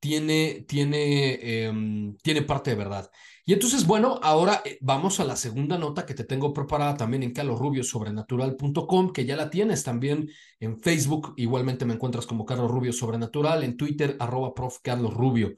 tiene, 0.00 0.64
tiene, 0.68 1.64
em, 1.64 2.16
tiene 2.18 2.42
parte 2.42 2.70
de 2.70 2.76
verdad. 2.76 3.10
Y 3.48 3.54
entonces, 3.54 3.86
bueno, 3.86 4.20
ahora 4.22 4.60
eh, 4.62 4.76
vamos 4.82 5.20
a 5.20 5.24
la 5.24 5.34
segunda 5.34 5.78
nota 5.78 6.04
que 6.04 6.12
te 6.12 6.24
tengo 6.24 6.52
preparada 6.52 6.98
también 6.98 7.22
en 7.22 7.32
carlosrubiosobrenatural.com, 7.32 9.10
que 9.10 9.24
ya 9.24 9.36
la 9.36 9.48
tienes 9.48 9.84
también 9.84 10.28
en 10.60 10.78
Facebook. 10.78 11.32
Igualmente 11.38 11.86
me 11.86 11.94
encuentras 11.94 12.26
como 12.26 12.44
Carlos 12.44 12.70
Rubio 12.70 12.92
Sobrenatural, 12.92 13.64
en 13.64 13.78
Twitter, 13.78 14.18
arroba 14.20 14.52
prof. 14.52 14.80
Carlos 14.82 15.14
Rubio. 15.14 15.54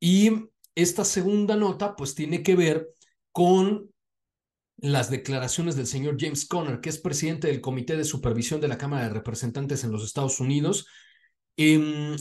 Y 0.00 0.32
esta 0.74 1.04
segunda 1.04 1.54
nota, 1.54 1.94
pues 1.94 2.16
tiene 2.16 2.42
que 2.42 2.56
ver 2.56 2.88
con 3.30 3.88
las 4.78 5.08
declaraciones 5.08 5.76
del 5.76 5.86
señor 5.86 6.16
James 6.18 6.44
Conner, 6.44 6.80
que 6.80 6.88
es 6.88 6.98
presidente 6.98 7.46
del 7.46 7.60
Comité 7.60 7.96
de 7.96 8.02
Supervisión 8.02 8.60
de 8.60 8.66
la 8.66 8.78
Cámara 8.78 9.04
de 9.04 9.10
Representantes 9.14 9.84
en 9.84 9.92
los 9.92 10.02
Estados 10.02 10.40
Unidos, 10.40 10.88
em, 11.56 12.16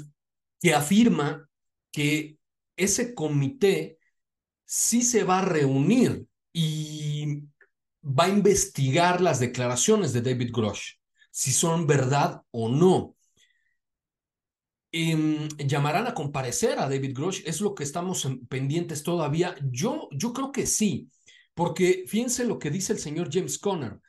que 0.61 0.75
afirma 0.75 1.49
que 1.91 2.37
ese 2.75 3.15
comité 3.15 3.96
sí 4.67 5.01
se 5.01 5.23
va 5.23 5.39
a 5.39 5.45
reunir 5.45 6.27
y 6.53 7.43
va 8.03 8.25
a 8.25 8.29
investigar 8.29 9.21
las 9.21 9.39
declaraciones 9.39 10.13
de 10.13 10.21
David 10.21 10.51
Grosh, 10.53 10.97
si 11.31 11.51
son 11.51 11.87
verdad 11.87 12.43
o 12.51 12.69
no. 12.69 13.15
Em, 14.91 15.47
llamarán 15.57 16.07
a 16.07 16.13
comparecer 16.13 16.79
a 16.79 16.89
David 16.89 17.15
Grosh, 17.15 17.41
es 17.45 17.61
lo 17.61 17.73
que 17.73 17.83
estamos 17.83 18.27
pendientes 18.49 19.03
todavía. 19.03 19.55
Yo, 19.71 20.09
yo 20.11 20.33
creo 20.33 20.51
que 20.51 20.65
sí. 20.65 21.09
Porque 21.53 22.05
fíjense 22.07 22.45
lo 22.45 22.59
que 22.59 22.69
dice 22.69 22.93
el 22.93 22.99
señor 22.99 23.29
James 23.31 23.57
Conner, 23.57 23.99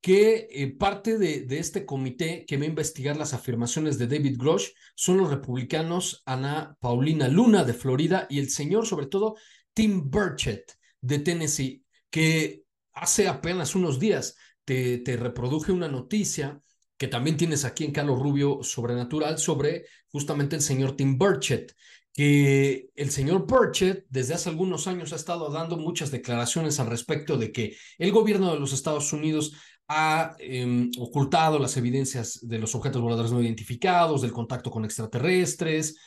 que 0.00 0.48
eh, 0.50 0.76
parte 0.76 1.18
de, 1.18 1.46
este 1.58 1.86
comité 1.86 2.44
que 2.46 2.56
va 2.56 2.64
a 2.64 2.68
investigar 2.68 3.16
las 3.16 3.32
afirmaciones 3.32 3.98
de 3.98 4.06
David 4.06 4.36
Grosh 4.38 4.70
son 4.94 5.18
los 5.18 5.30
republicanos 5.30 6.22
Ana 6.26 6.76
Paulina 6.80 7.28
Luna 7.28 7.64
de 7.64 7.74
Florida 7.74 8.26
y 8.28 8.38
el 8.38 8.50
señor, 8.50 8.86
sobre 8.86 9.06
todo, 9.06 9.36
Tim 9.76 10.10
Burchett 10.10 10.72
de 11.02 11.18
Tennessee, 11.18 11.84
que 12.08 12.64
hace 12.94 13.28
apenas 13.28 13.74
unos 13.74 14.00
días 14.00 14.38
te, 14.64 14.96
te 14.98 15.18
reproduje 15.18 15.70
una 15.70 15.86
noticia 15.86 16.62
que 16.96 17.08
también 17.08 17.36
tienes 17.36 17.66
aquí 17.66 17.84
en 17.84 17.92
Carlos 17.92 18.18
Rubio 18.18 18.62
Sobrenatural 18.62 19.36
sobre 19.36 19.84
justamente 20.08 20.56
el 20.56 20.62
señor 20.62 20.96
Tim 20.96 21.18
Burchett, 21.18 21.74
que 22.14 22.88
el 22.94 23.10
señor 23.10 23.46
Burchett 23.46 24.06
desde 24.08 24.32
hace 24.32 24.48
algunos 24.48 24.86
años 24.86 25.12
ha 25.12 25.16
estado 25.16 25.50
dando 25.50 25.76
muchas 25.76 26.10
declaraciones 26.10 26.80
al 26.80 26.86
respecto 26.86 27.36
de 27.36 27.52
que 27.52 27.76
el 27.98 28.12
gobierno 28.12 28.54
de 28.54 28.58
los 28.58 28.72
Estados 28.72 29.12
Unidos 29.12 29.52
ha 29.88 30.36
em, 30.38 30.90
ocultado 30.98 31.58
las 31.58 31.76
evidencias 31.76 32.40
de 32.40 32.58
los 32.58 32.74
objetos 32.74 33.02
voladores 33.02 33.30
no 33.30 33.42
identificados, 33.42 34.22
del 34.22 34.32
contacto 34.32 34.70
con 34.70 34.86
extraterrestres, 34.86 35.98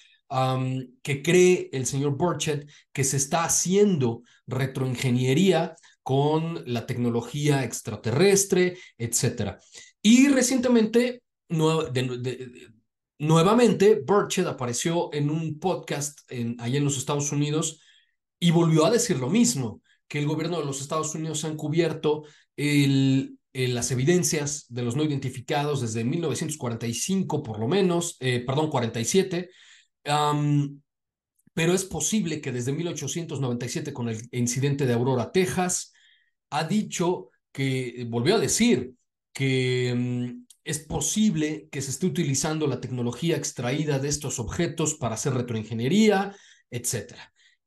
que 1.02 1.24
cree 1.24 1.70
el 1.72 1.86
señor 1.86 2.16
Burchett 2.16 2.70
que 2.92 3.04
se 3.04 3.18
está 3.18 3.44
haciendo 3.44 4.22
retroingeniería 4.46 5.76
con 6.04 6.64
la 6.66 6.86
tecnología 6.86 7.64
extraterrestre, 7.64 8.78
etc. 8.98 9.58
Y 10.02 10.28
recientemente, 10.28 11.24
Nuevamente, 13.20 14.02
Burchett 14.06 14.48
apareció 14.48 15.14
en 15.14 15.30
un 15.30 15.60
podcast 15.60 16.20
en, 16.30 16.56
allá 16.62 16.78
en 16.78 16.86
los 16.86 16.98
Estados 16.98 17.34
Unidos 17.34 17.82
y 18.40 18.52
volvió 18.52 18.86
a 18.86 18.92
decir 18.92 19.20
lo 19.20 19.30
mismo, 19.30 19.82
que 20.08 20.20
el 20.20 20.26
gobierno 20.26 20.58
de 20.58 20.66
los 20.66 20.80
Estados 20.80 21.14
Unidos 21.16 21.44
ha 21.44 21.50
encubierto 21.50 22.24
el, 22.56 23.38
eh, 23.52 23.68
las 23.68 23.92
evidencias 23.92 24.68
de 24.70 24.84
los 24.84 24.96
no 24.96 25.04
identificados 25.04 25.82
desde 25.82 26.06
1945 26.06 27.44
por 27.44 27.60
lo 27.60 27.68
menos, 27.68 28.16
eh, 28.22 28.40
perdón, 28.46 28.70
47, 28.70 29.50
pero 30.03 31.74
es 31.74 31.84
posible 31.86 32.41
que 32.41 32.51
desde 32.51 32.72
1897 32.72 33.94
con 33.94 34.10
el 34.10 34.27
incidente 34.32 34.86
de 34.86 34.94
Aurora, 34.94 35.32
Texas, 35.32 35.94
ha 36.50 36.63
dicho 36.63 37.29
que, 37.51 38.06
volvió 38.10 38.36
a 38.36 38.39
decir 38.39 38.94
que 39.34 39.94
mm, 39.96 40.46
es 40.63 40.79
posible 40.79 41.68
que 41.72 41.82
se 41.82 41.91
esté 41.91 42.06
utilizando 42.06 42.68
la 42.68 42.79
tecnología 42.79 43.36
extraída 43.38 44.00
de 44.00 44.10
estos 44.10 44.39
objetos 44.39 44.96
para 44.96 45.15
hacer 45.15 45.34
retroingeniería, 45.34 46.36
etc. 46.70 47.15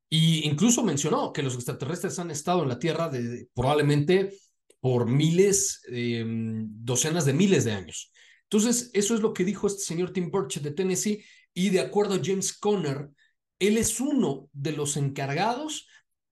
Y 0.09 0.47
incluso 0.47 0.83
mencionó 0.83 1.33
que 1.33 1.43
los 1.43 1.55
extraterrestres 1.55 2.19
han 2.19 2.31
estado 2.31 2.63
en 2.63 2.69
la 2.69 2.79
Tierra 2.79 3.11
probablemente 3.53 4.31
por 4.79 5.07
miles, 5.07 5.81
em, 5.87 6.67
docenas 6.69 7.25
de 7.25 7.33
miles 7.33 7.63
de 7.65 7.71
años. 7.71 8.11
Entonces, 8.43 8.91
eso 8.93 9.15
es 9.15 9.21
lo 9.21 9.33
que 9.33 9.45
dijo 9.45 9.67
este 9.67 9.81
señor 9.81 10.11
Tim 10.11 10.29
Burchett 10.29 10.63
de 10.63 10.71
Tennessee 10.71 11.23
y 11.53 11.69
de 11.69 11.79
acuerdo 11.79 12.15
a 12.15 12.21
James 12.23 12.57
Conner, 12.57 13.09
él 13.59 13.77
es 13.77 13.99
uno 13.99 14.49
de 14.51 14.73
los 14.73 14.97
encargados 14.97 15.87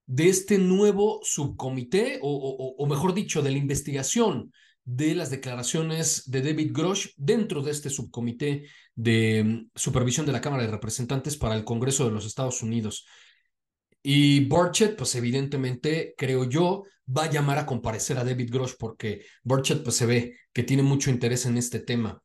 de 0.06 0.28
este 0.28 0.58
nuevo 0.58 1.22
subcomité, 1.24 2.20
o, 2.22 2.86
mejor 2.88 3.14
dicho, 3.14 3.42
de 3.42 3.52
la 3.52 3.58
investigación 3.58 4.52
de 4.84 5.16
las 5.16 5.30
declaraciones 5.30 6.30
de 6.30 6.42
David 6.42 6.72
Grosh 6.74 7.12
dentro 7.16 7.62
de 7.62 7.72
este 7.72 7.90
subcomité 7.90 8.66
de 8.96 9.44
mm, 9.44 9.70
supervisión 9.76 10.26
de 10.26 10.32
la 10.32 10.42
Cámara 10.42 10.64
de 10.64 10.72
Representantes 10.72 11.38
para 11.38 11.56
el 11.56 11.64
Congreso 11.64 12.04
de 12.04 12.12
los 12.12 12.26
Estados 12.26 12.62
Unidos. 12.62 13.06
Y 14.04 14.46
Burchett, 14.46 14.98
pues 14.98 15.16
evidentemente, 15.16 16.16
creo 16.18 16.50
yo, 16.50 16.84
va 17.08 17.26
a 17.26 17.30
llamar 17.30 17.60
a 17.60 17.66
comparecer 17.66 18.18
a 18.18 18.24
David 18.24 18.52
Grosh 18.52 18.74
porque 18.78 19.26
Burchett 19.44 19.84
pues 19.84 19.96
se 19.96 20.06
ve 20.06 20.36
que 20.52 20.64
tiene 20.64 20.84
mucho 20.84 21.10
interés 21.10 21.46
en 21.46 21.58
este 21.58 21.80
tema. 21.80 22.22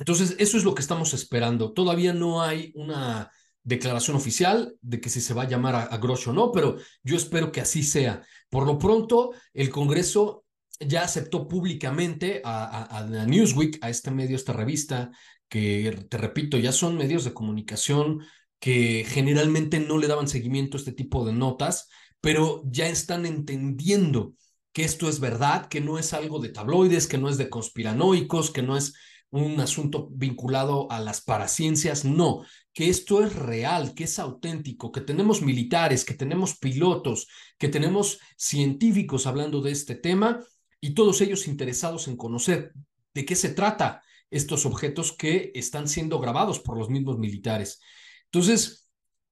Entonces, 0.00 0.34
eso 0.38 0.56
es 0.56 0.64
lo 0.64 0.74
que 0.74 0.80
estamos 0.80 1.12
esperando. 1.12 1.72
Todavía 1.72 2.14
no 2.14 2.42
hay 2.42 2.72
una 2.74 3.30
declaración 3.62 4.16
oficial 4.16 4.74
de 4.80 4.98
que 5.00 5.10
si 5.10 5.20
se 5.20 5.34
va 5.34 5.42
a 5.42 5.48
llamar 5.48 5.74
a, 5.74 5.96
Grosh 5.98 6.28
o 6.28 6.32
no, 6.32 6.50
pero 6.50 6.76
yo 7.02 7.16
espero 7.16 7.52
que 7.52 7.60
así 7.60 7.82
sea. 7.82 8.22
Por 8.48 8.66
lo 8.66 8.78
pronto, 8.78 9.32
el 9.52 9.68
Congreso 9.68 10.44
ya 10.80 11.02
aceptó 11.02 11.46
públicamente 11.46 12.40
a, 12.44 12.98
a, 12.98 13.26
Newsweek, 13.26 13.78
a 13.82 13.90
este 13.90 14.10
medio, 14.10 14.36
esta 14.36 14.54
revista, 14.54 15.10
que 15.48 16.06
te 16.08 16.16
repito, 16.16 16.56
ya 16.56 16.72
son 16.72 16.96
medios 16.96 17.24
de 17.24 17.34
comunicación 17.34 18.20
que 18.58 19.04
generalmente 19.06 19.80
no 19.80 19.98
le 19.98 20.06
daban 20.06 20.28
seguimiento 20.28 20.76
a 20.76 20.80
este 20.80 20.92
tipo 20.92 21.26
de 21.26 21.34
notas, 21.34 21.88
pero 22.20 22.62
ya 22.64 22.88
están 22.88 23.26
entendiendo 23.26 24.34
que 24.72 24.84
esto 24.84 25.08
es 25.08 25.20
verdad, 25.20 25.66
que 25.66 25.80
no 25.80 25.98
es 25.98 26.14
algo 26.14 26.38
de 26.38 26.50
tabloides, 26.50 27.06
que 27.06 27.18
no 27.18 27.28
es 27.28 27.36
de 27.36 27.50
conspiranoicos, 27.50 28.50
que 28.50 28.62
no 28.62 28.76
es 28.76 28.94
un 29.30 29.60
asunto 29.60 30.08
vinculado 30.12 30.90
a 30.90 31.00
las 31.00 31.20
paraciencias, 31.20 32.04
no, 32.04 32.42
que 32.72 32.88
esto 32.88 33.24
es 33.24 33.34
real, 33.34 33.94
que 33.94 34.04
es 34.04 34.18
auténtico, 34.18 34.90
que 34.90 35.00
tenemos 35.00 35.42
militares, 35.42 36.04
que 36.04 36.14
tenemos 36.14 36.58
pilotos, 36.58 37.28
que 37.58 37.68
tenemos 37.68 38.18
científicos 38.36 39.26
hablando 39.26 39.60
de 39.60 39.72
este 39.72 39.94
tema 39.94 40.40
y 40.80 40.94
todos 40.94 41.20
ellos 41.20 41.46
interesados 41.46 42.08
en 42.08 42.16
conocer 42.16 42.72
de 43.14 43.24
qué 43.24 43.36
se 43.36 43.50
trata 43.50 44.02
estos 44.30 44.66
objetos 44.66 45.12
que 45.12 45.52
están 45.54 45.88
siendo 45.88 46.20
grabados 46.20 46.60
por 46.60 46.78
los 46.78 46.88
mismos 46.88 47.18
militares. 47.18 47.80
Entonces, 48.26 48.88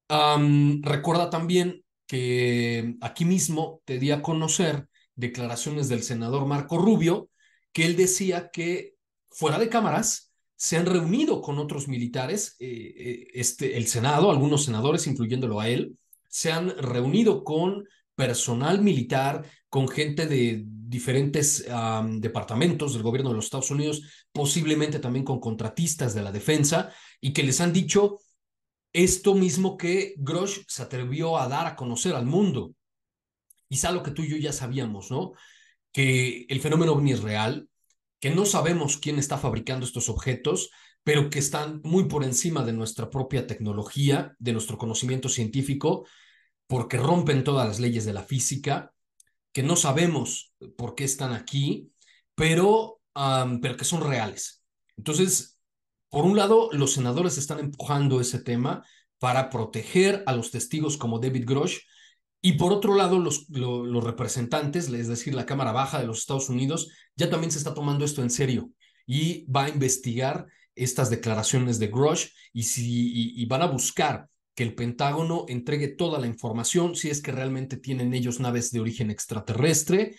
recuerda 0.08 1.30
también 1.30 1.84
que 2.06 2.96
aquí 3.00 3.24
mismo 3.24 3.82
te 3.84 3.98
di 3.98 4.10
a 4.10 4.22
conocer 4.22 4.88
declaraciones 5.14 5.88
del 5.88 6.02
senador 6.02 6.46
Marco 6.46 6.78
Rubio, 6.78 7.30
que 7.72 7.86
él 7.86 7.96
decía 7.96 8.50
que 8.52 8.94
fuera 9.30 9.58
de 9.58 9.68
cámaras 9.68 10.32
se 10.56 10.76
han 10.76 10.86
reunido 10.86 11.40
con 11.40 11.58
otros 11.58 11.86
militares, 11.86 12.56
eh, 12.58 12.94
eh, 12.96 13.28
este, 13.34 13.76
el 13.76 13.86
Senado, 13.86 14.30
algunos 14.30 14.64
senadores, 14.64 15.06
incluyéndolo 15.06 15.60
a 15.60 15.68
él, 15.68 15.96
se 16.28 16.50
han 16.50 16.76
reunido 16.78 17.44
con 17.44 17.84
personal 18.14 18.82
militar, 18.82 19.44
con 19.68 19.86
gente 19.86 20.26
de 20.26 20.64
diferentes 20.66 21.64
departamentos 22.16 22.94
del 22.94 23.02
gobierno 23.02 23.30
de 23.30 23.36
los 23.36 23.44
Estados 23.44 23.70
Unidos, 23.70 24.02
posiblemente 24.32 24.98
también 24.98 25.24
con 25.24 25.38
contratistas 25.38 26.14
de 26.14 26.22
la 26.22 26.32
defensa, 26.32 26.92
y 27.20 27.32
que 27.32 27.44
les 27.44 27.60
han 27.60 27.72
dicho 27.72 28.18
esto 28.92 29.34
mismo 29.34 29.76
que 29.76 30.14
Grosh 30.16 30.60
se 30.66 30.82
atrevió 30.82 31.38
a 31.38 31.48
dar 31.48 31.66
a 31.66 31.76
conocer 31.76 32.14
al 32.14 32.26
mundo. 32.26 32.72
Quizá 33.68 33.92
lo 33.92 34.02
que 34.02 34.10
tú 34.10 34.22
y 34.22 34.30
yo 34.30 34.36
ya 34.36 34.52
sabíamos, 34.52 35.10
¿no? 35.10 35.32
Que 35.92 36.46
el 36.48 36.60
fenómeno 36.60 36.92
ovni 36.92 37.12
es 37.12 37.22
real, 37.22 37.68
que 38.20 38.30
no 38.30 38.44
sabemos 38.44 38.98
quién 38.98 39.18
está 39.18 39.38
fabricando 39.38 39.86
estos 39.86 40.08
objetos, 40.08 40.70
pero 41.04 41.30
que 41.30 41.38
están 41.38 41.80
muy 41.84 42.04
por 42.04 42.24
encima 42.24 42.64
de 42.64 42.72
nuestra 42.72 43.08
propia 43.10 43.46
tecnología, 43.46 44.34
de 44.38 44.52
nuestro 44.52 44.76
conocimiento 44.78 45.28
científico, 45.28 46.06
porque 46.66 46.98
rompen 46.98 47.44
todas 47.44 47.66
las 47.66 47.80
leyes 47.80 48.04
de 48.04 48.12
la 48.12 48.22
física, 48.22 48.92
que 49.52 49.62
no 49.62 49.76
sabemos 49.76 50.52
por 50.76 50.94
qué 50.94 51.04
están 51.04 51.32
aquí, 51.32 51.90
pero, 52.34 53.00
pero 53.62 53.76
que 53.76 53.84
son 53.84 54.02
reales. 54.02 54.62
Entonces, 54.96 55.58
por 56.10 56.24
un 56.24 56.36
lado, 56.36 56.68
los 56.72 56.92
senadores 56.92 57.38
están 57.38 57.58
empujando 57.58 58.20
ese 58.20 58.40
tema 58.40 58.84
para 59.18 59.50
proteger 59.50 60.22
a 60.26 60.34
los 60.34 60.50
testigos 60.50 60.96
como 60.96 61.18
David 61.18 61.44
Grosh, 61.46 61.78
y 62.40 62.52
por 62.52 62.72
otro 62.72 62.94
lado, 62.94 63.18
los, 63.18 63.48
los, 63.48 64.04
representantes, 64.04 64.88
es 64.88 65.08
decir, 65.08 65.34
la 65.34 65.46
Cámara 65.46 65.72
Baja 65.72 65.98
de 65.98 66.06
los 66.06 66.20
Estados 66.20 66.48
Unidos, 66.48 66.90
ya 67.16 67.28
también 67.30 67.50
se 67.50 67.58
está 67.58 67.74
tomando 67.74 68.04
esto 68.04 68.22
en 68.22 68.30
serio 68.30 68.70
y 69.06 69.44
va 69.50 69.64
a 69.64 69.68
investigar 69.68 70.46
estas 70.74 71.10
declaraciones 71.10 71.78
de 71.78 71.88
Grosh 71.88 72.28
y, 72.52 72.62
si, 72.62 73.40
y 73.40 73.46
van 73.46 73.62
a 73.62 73.66
buscar 73.66 74.28
que 74.54 74.62
el 74.62 74.74
Pentágono 74.74 75.44
entregue 75.48 75.88
toda 75.88 76.18
la 76.18 76.26
información 76.26 76.94
si 76.94 77.10
es 77.10 77.22
que 77.22 77.32
realmente 77.32 77.76
tienen 77.76 78.14
ellos 78.14 78.40
naves 78.40 78.70
de 78.70 78.80
origen 78.80 79.10
extraterrestre 79.10 80.16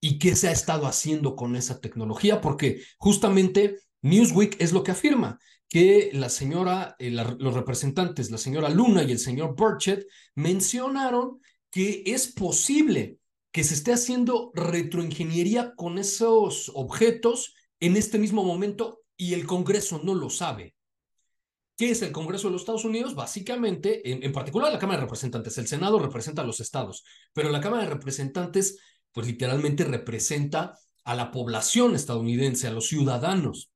y 0.00 0.18
qué 0.18 0.34
se 0.34 0.48
ha 0.48 0.52
estado 0.52 0.86
haciendo 0.86 1.36
con 1.36 1.54
esa 1.54 1.80
tecnología, 1.80 2.40
porque 2.40 2.82
justamente 2.98 3.78
Newsweek 4.02 4.60
es 4.60 4.72
lo 4.72 4.82
que 4.82 4.90
afirma, 4.90 5.38
que 5.68 6.10
la 6.12 6.28
señora, 6.28 6.96
eh, 6.98 7.10
los 7.10 7.54
representantes, 7.54 8.30
la 8.30 8.38
señora 8.38 8.68
Luna 8.68 9.04
y 9.04 9.12
el 9.12 9.18
señor 9.18 9.54
Burchett, 9.56 10.04
mencionaron 10.34 11.40
que 11.72 12.02
es 12.06 12.28
posible 12.28 13.18
que 13.50 13.64
se 13.64 13.74
esté 13.74 13.92
haciendo 13.92 14.52
retroingeniería 14.54 15.74
con 15.74 15.98
esos 15.98 16.70
objetos 16.74 17.54
en 17.80 17.96
este 17.96 18.18
mismo 18.18 18.44
momento 18.44 19.00
y 19.16 19.34
el 19.34 19.46
Congreso 19.46 20.00
no 20.04 20.14
lo 20.14 20.30
sabe. 20.30 20.76
¿Qué 21.76 21.90
es 21.90 22.02
el 22.02 22.12
Congreso 22.12 22.48
de 22.48 22.52
los 22.52 22.62
Estados 22.62 22.84
Unidos? 22.84 23.14
Básicamente, 23.14 24.08
en, 24.10 24.22
en, 24.22 24.32
particular 24.32 24.70
la 24.70 24.78
Cámara 24.78 25.00
de 25.00 25.06
Representantes, 25.06 25.56
el 25.58 25.66
Senado 25.66 25.98
representa 25.98 26.42
a 26.42 26.44
los 26.44 26.60
estados, 26.60 27.04
pero 27.32 27.50
la 27.50 27.60
Cámara 27.60 27.84
de 27.84 27.90
Representantes, 27.90 28.78
pues 29.10 29.26
literalmente 29.26 29.84
representa 29.84 30.78
a 31.04 31.14
la 31.14 31.30
población 31.30 31.94
estadounidense, 31.94 32.68
a 32.68 32.72
los 32.72 32.86
ciudadanos. 32.86 33.72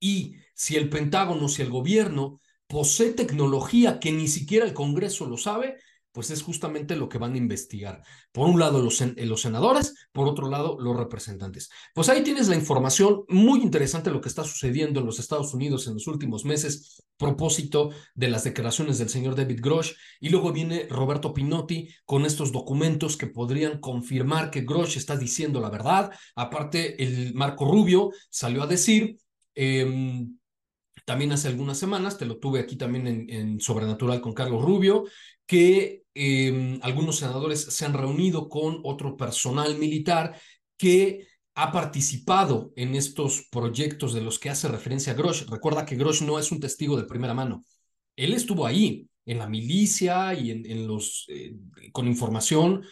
Y 0.00 0.36
si 0.54 0.76
el 0.76 0.88
Pentágono, 0.88 1.48
si 1.48 1.60
el 1.60 1.70
gobierno 1.70 2.40
posee 2.66 3.12
tecnología 3.12 4.00
que 4.00 4.12
ni 4.12 4.28
siquiera 4.28 4.64
el 4.64 4.72
Congreso 4.72 5.26
lo 5.26 5.36
sabe, 5.36 5.76
pues 6.12 6.30
es 6.30 6.42
justamente 6.42 6.96
lo 6.96 7.08
que 7.08 7.18
van 7.18 7.34
a 7.34 7.38
investigar. 7.38 8.02
Por 8.30 8.48
un 8.48 8.60
lado 8.60 8.80
los, 8.82 8.96
senadores, 8.96 9.94
por 10.12 10.28
otro 10.28 10.48
lado 10.48 10.78
los 10.78 10.96
representantes. 10.96 11.70
Pues 11.94 12.08
ahí 12.08 12.22
tienes 12.22 12.48
la 12.48 12.56
información 12.56 13.24
muy 13.28 13.60
interesante 13.60 14.10
lo 14.10 14.20
que 14.20 14.28
está 14.28 14.44
sucediendo 14.44 15.00
en 15.00 15.06
los 15.06 15.18
Estados 15.18 15.54
Unidos 15.54 15.86
en 15.86 15.94
los 15.94 16.06
últimos 16.06 16.44
meses, 16.44 17.02
propósito 17.16 17.90
de 18.14 18.28
las 18.28 18.44
declaraciones 18.44 18.98
del 18.98 19.08
señor 19.08 19.34
David 19.34 19.60
Grosh, 19.62 19.92
y 20.20 20.28
luego 20.28 20.52
viene 20.52 20.86
Roberto 20.88 21.32
Pinotti 21.32 21.88
con 22.04 22.26
estos 22.26 22.52
documentos 22.52 23.16
que 23.16 23.26
podrían 23.26 23.80
confirmar 23.80 24.50
que 24.50 24.62
Grosh 24.62 24.96
está 24.96 25.16
diciendo 25.16 25.60
la 25.60 25.70
verdad. 25.70 26.12
Aparte, 26.36 27.02
el 27.02 27.34
Marco 27.34 27.64
Rubio 27.64 28.10
salió 28.30 28.62
a 28.62 28.66
decir 28.66 29.16
Em, 29.54 30.38
también 31.04 31.32
hace 31.32 31.48
algunas 31.48 31.78
semanas, 31.78 32.16
te 32.16 32.26
lo 32.26 32.38
tuve 32.38 32.60
aquí 32.60 32.76
también 32.76 33.26
en, 33.28 33.60
Sobrenatural 33.60 34.20
con 34.20 34.34
Carlos 34.34 34.62
Rubio, 34.62 35.04
que 35.46 36.02
em, 36.14 36.78
algunos 36.82 37.18
senadores 37.18 37.60
se 37.62 37.84
han 37.84 37.94
reunido 37.94 38.48
con 38.48 38.80
otro 38.84 39.16
personal 39.16 39.78
militar 39.78 40.38
que 40.76 41.26
ha 41.54 41.72
participado 41.72 42.72
en 42.76 42.94
estos 42.94 43.48
proyectos 43.50 44.14
de 44.14 44.22
los 44.22 44.38
que 44.38 44.50
hace 44.50 44.68
referencia 44.68 45.14
Grosh. 45.14 45.46
Recuerda 45.48 45.84
que 45.84 45.96
Grosh 45.96 46.22
no 46.22 46.38
es 46.38 46.50
un 46.50 46.60
testigo 46.60 46.96
de 46.96 47.04
primera 47.04 47.34
mano. 47.34 47.64
Él 48.16 48.32
estuvo 48.32 48.66
ahí, 48.66 49.08
en 49.24 49.38
la 49.38 49.48
milicia 49.48 50.34
y 50.34 50.50
en, 50.50 50.86
los, 50.86 51.26
eh, 51.28 51.54
con 51.92 52.08
información 52.08 52.82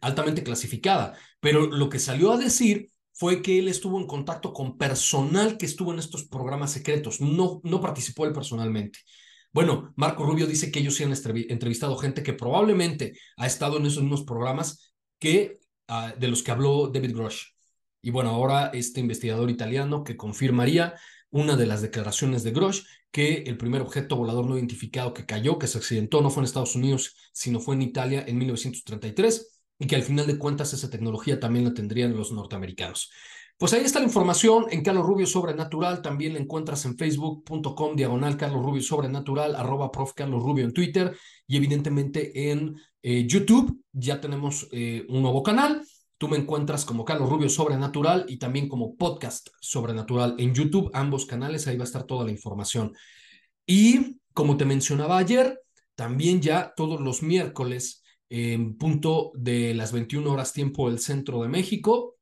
altamente 0.00 0.42
clasificada, 0.42 1.16
pero 1.40 1.66
lo 1.66 1.88
que 1.88 1.98
salió 1.98 2.32
a 2.32 2.36
decir 2.36 2.90
fue 3.12 3.42
que 3.42 3.58
él 3.58 3.68
estuvo 3.68 3.98
en 4.00 4.06
contacto 4.06 4.52
con 4.52 4.78
personal 4.78 5.56
que 5.56 5.66
estuvo 5.66 5.92
en 5.92 5.98
estos 5.98 6.24
programas 6.24 6.72
secretos, 6.72 7.20
no, 7.20 7.60
no 7.64 7.80
participó 7.80 8.24
él 8.24 8.32
personalmente. 8.32 9.00
Bueno, 9.52 9.92
Marco 9.96 10.24
Rubio 10.24 10.46
dice 10.46 10.70
que 10.70 10.78
ellos 10.78 10.94
sí 10.94 11.04
han 11.04 11.12
entrevistado 11.12 11.96
gente 11.96 12.22
que 12.22 12.34
probablemente 12.34 13.18
ha 13.36 13.46
estado 13.46 13.78
en 13.78 13.86
esos 13.86 14.02
mismos 14.02 14.22
programas 14.22 14.94
que, 15.18 15.58
ah, 15.88 16.14
de 16.18 16.28
los 16.28 16.42
que 16.42 16.52
habló 16.52 16.88
David 16.88 17.14
Grosh. 17.14 17.46
Y 18.02 18.10
bueno, 18.10 18.30
ahora 18.30 18.70
este 18.72 19.00
investigador 19.00 19.50
italiano 19.50 20.04
que 20.04 20.16
confirmaría 20.16 20.94
una 21.30 21.56
de 21.56 21.66
las 21.66 21.82
declaraciones 21.82 22.42
de 22.44 22.52
Grosh, 22.52 22.82
que 23.10 23.44
el 23.46 23.56
primer 23.56 23.82
objeto 23.82 24.16
volador 24.16 24.46
no 24.46 24.56
identificado 24.56 25.14
que 25.14 25.26
cayó, 25.26 25.58
que 25.58 25.66
se 25.66 25.78
accidentó, 25.78 26.20
no 26.20 26.30
fue 26.30 26.42
en 26.42 26.46
Estados 26.46 26.74
Unidos, 26.76 27.16
sino 27.32 27.60
fue 27.60 27.74
en 27.74 27.82
Italia 27.82 28.24
en 28.26 28.38
1933, 28.38 29.62
y 29.78 29.86
que 29.86 29.96
al 29.96 30.02
final 30.02 30.26
de 30.26 30.38
cuentas 30.38 30.72
esa 30.72 30.90
tecnología 30.90 31.40
también 31.40 31.64
la 31.64 31.74
tendrían 31.74 32.16
los 32.16 32.32
norteamericanos. 32.32 33.10
Pues 33.60 33.74
ahí 33.74 33.82
está 33.84 33.98
la 33.98 34.06
información 34.06 34.68
en 34.70 34.82
Carlos 34.82 35.04
Rubio 35.04 35.26
Sobrenatural. 35.26 36.00
También 36.00 36.32
la 36.32 36.38
encuentras 36.38 36.86
en 36.86 36.96
facebook.com 36.96 37.94
diagonal 37.94 38.38
Carlos 38.38 38.64
Rubio 38.64 38.80
Sobrenatural, 38.80 39.54
arroba 39.54 39.92
prof 39.92 40.14
Carlos 40.14 40.42
Rubio 40.42 40.64
en 40.64 40.72
Twitter 40.72 41.14
y 41.46 41.58
evidentemente 41.58 42.50
en 42.50 42.74
eh, 43.02 43.26
YouTube. 43.26 43.84
Ya 43.92 44.18
tenemos 44.18 44.66
eh, 44.72 45.04
un 45.10 45.20
nuevo 45.20 45.42
canal. 45.42 45.86
Tú 46.16 46.26
me 46.26 46.38
encuentras 46.38 46.86
como 46.86 47.04
Carlos 47.04 47.28
Rubio 47.28 47.50
Sobrenatural 47.50 48.24
y 48.28 48.38
también 48.38 48.66
como 48.66 48.96
podcast 48.96 49.50
Sobrenatural 49.60 50.36
en 50.38 50.54
YouTube, 50.54 50.90
ambos 50.94 51.26
canales. 51.26 51.66
Ahí 51.66 51.76
va 51.76 51.84
a 51.84 51.84
estar 51.84 52.04
toda 52.04 52.24
la 52.24 52.30
información. 52.30 52.94
Y 53.66 54.22
como 54.32 54.56
te 54.56 54.64
mencionaba 54.64 55.18
ayer, 55.18 55.60
también 55.96 56.40
ya 56.40 56.72
todos 56.74 56.98
los 57.02 57.22
miércoles 57.22 58.02
en 58.30 58.78
punto 58.78 59.32
de 59.34 59.74
las 59.74 59.92
21 59.92 60.32
horas 60.32 60.54
tiempo 60.54 60.88
del 60.88 60.98
centro 60.98 61.42
de 61.42 61.48
México, 61.50 62.16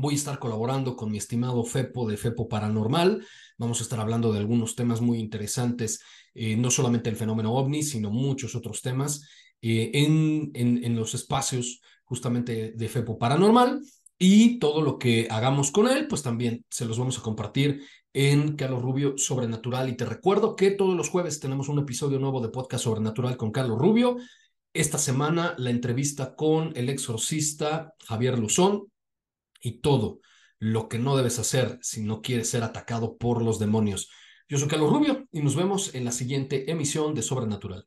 Voy 0.00 0.14
a 0.14 0.16
estar 0.16 0.38
colaborando 0.38 0.94
con 0.94 1.10
mi 1.10 1.18
estimado 1.18 1.64
Fepo 1.64 2.08
de 2.08 2.16
Fepo 2.16 2.48
Paranormal. 2.48 3.26
Vamos 3.56 3.80
a 3.80 3.82
estar 3.82 3.98
hablando 3.98 4.32
de 4.32 4.38
algunos 4.38 4.76
temas 4.76 5.00
muy 5.00 5.18
interesantes, 5.18 6.00
eh, 6.34 6.56
no 6.56 6.70
solamente 6.70 7.10
el 7.10 7.16
fenómeno 7.16 7.52
ovni, 7.52 7.82
sino 7.82 8.08
muchos 8.08 8.54
otros 8.54 8.80
temas 8.80 9.28
eh, 9.60 9.90
en, 9.92 10.52
en, 10.54 10.84
en, 10.84 10.94
los 10.94 11.14
espacios 11.14 11.80
justamente 12.04 12.74
de 12.76 12.88
Fepo 12.88 13.18
Paranormal. 13.18 13.80
Y 14.16 14.60
todo 14.60 14.82
lo 14.82 14.98
que 14.98 15.26
hagamos 15.30 15.72
con 15.72 15.88
él, 15.88 16.06
pues 16.06 16.22
también 16.22 16.64
se 16.70 16.84
los 16.84 16.96
vamos 16.96 17.18
a 17.18 17.22
compartir 17.22 17.82
en 18.12 18.54
Carlos 18.54 18.82
Rubio 18.82 19.14
Sobrenatural. 19.18 19.88
Y 19.88 19.96
te 19.96 20.04
recuerdo 20.04 20.54
que 20.54 20.70
todos 20.70 20.96
los 20.96 21.08
jueves 21.08 21.40
tenemos 21.40 21.68
un 21.68 21.80
episodio 21.80 22.20
nuevo 22.20 22.40
de 22.40 22.50
Podcast 22.50 22.84
Sobrenatural 22.84 23.36
con 23.36 23.50
Carlos 23.50 23.78
Rubio. 23.78 24.16
Esta 24.72 24.98
semana 24.98 25.56
la 25.58 25.70
entrevista 25.70 26.36
con 26.36 26.72
el 26.76 26.88
exorcista 26.88 27.94
Javier 28.06 28.38
Luzón, 28.38 28.84
y 29.60 29.80
todo 29.80 30.20
lo 30.58 30.88
que 30.88 30.98
no 30.98 31.16
debes 31.16 31.38
hacer 31.38 31.78
si 31.82 32.02
no 32.02 32.22
quieres 32.22 32.50
ser 32.50 32.62
atacado 32.62 33.16
por 33.16 33.42
los 33.42 33.58
demonios. 33.58 34.10
Yo 34.48 34.58
soy 34.58 34.68
Carlos 34.68 34.90
Rubio 34.90 35.26
y 35.30 35.42
nos 35.42 35.56
vemos 35.56 35.94
en 35.94 36.04
la 36.04 36.12
siguiente 36.12 36.70
emisión 36.70 37.14
de 37.14 37.22
Sobrenatural. 37.22 37.86